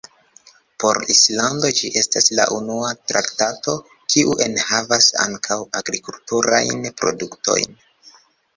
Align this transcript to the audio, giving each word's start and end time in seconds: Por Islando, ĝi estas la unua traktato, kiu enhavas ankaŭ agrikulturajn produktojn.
Por 0.83 0.95
Islando, 1.15 1.69
ĝi 1.79 1.91
estas 2.01 2.31
la 2.39 2.45
unua 2.55 2.89
traktato, 3.11 3.77
kiu 4.15 4.35
enhavas 4.47 5.11
ankaŭ 5.27 5.61
agrikulturajn 5.83 6.91
produktojn. 7.05 7.81